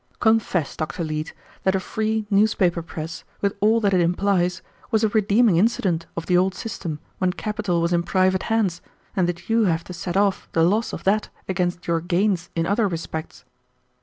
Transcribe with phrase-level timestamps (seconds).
[0.19, 1.03] Confess, Dr.
[1.03, 1.31] Leete,
[1.61, 6.25] that a free newspaper press, with all that it implies, was a redeeming incident of
[6.25, 8.81] the old system when capital was in private hands,
[9.15, 12.65] and that you have to set off the loss of that against your gains in
[12.65, 13.45] other respects."